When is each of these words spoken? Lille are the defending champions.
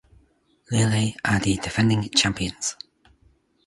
Lille 0.71 1.13
are 1.23 1.39
the 1.39 1.57
defending 1.57 2.09
champions. 2.09 2.75